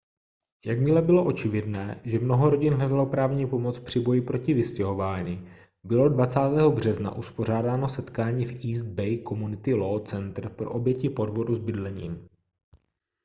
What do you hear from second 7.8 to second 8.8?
setkání v